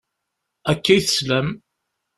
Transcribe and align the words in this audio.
Akka 0.71 0.91
i 0.99 0.99
teslam. 1.05 1.47